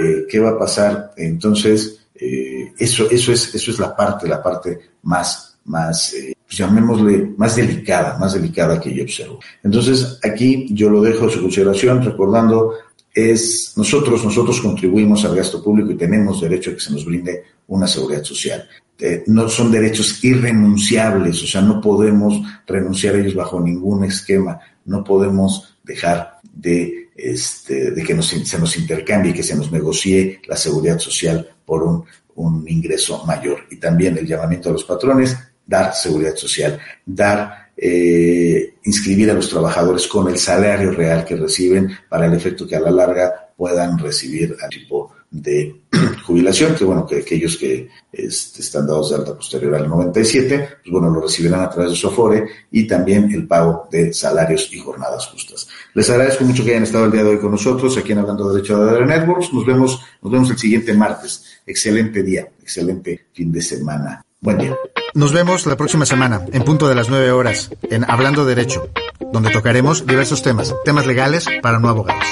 [0.01, 1.13] eh, qué va a pasar.
[1.19, 6.57] Entonces, eh, eso, eso, es, eso es la parte, la parte más, más eh, pues
[6.57, 9.41] llamémosle, más delicada, más delicada que yo observo.
[9.63, 12.73] Entonces, aquí yo lo dejo a su consideración, recordando,
[13.15, 17.45] es nosotros, nosotros contribuimos al gasto público y tenemos derecho a que se nos brinde
[17.69, 18.69] una seguridad social.
[18.99, 24.59] Eh, no son derechos irrenunciables, o sea, no podemos renunciar a ellos bajo ningún esquema,
[24.85, 30.41] no podemos dejar de, este, de que nos, se nos intercambie, que se nos negocie
[30.47, 32.05] la seguridad social por un,
[32.35, 33.61] un ingreso mayor.
[33.71, 35.37] Y también el llamamiento a los patrones,
[35.67, 41.91] dar seguridad social, dar, eh, inscribir a los trabajadores con el salario real que reciben
[42.09, 45.83] para el efecto que a la larga puedan recibir al tipo de
[46.27, 50.93] jubilación, que bueno, que aquellos que este, están dados de alta posterior al 97, pues
[50.93, 54.79] bueno, lo recibirán a través de su Afore y también el pago de salarios y
[54.79, 55.67] jornadas justas.
[55.95, 58.49] Les agradezco mucho que hayan estado el día de hoy con nosotros aquí en Hablando
[58.49, 59.53] de Derecho de Networks.
[59.53, 61.45] Nos vemos, nos vemos el siguiente martes.
[61.67, 64.25] Excelente día, excelente fin de semana.
[64.41, 64.77] Buen día.
[65.15, 68.89] Nos vemos la próxima semana, en punto de las nueve horas, en Hablando Derecho,
[69.33, 72.25] donde tocaremos diversos temas, temas legales para no abogados.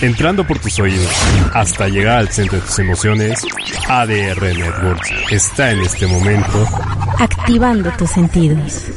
[0.00, 1.08] Entrando por tus oídos
[1.54, 3.46] hasta llegar al centro de tus emociones,
[3.88, 6.66] ADR Networks está en este momento
[7.20, 8.90] activando tus sentidos.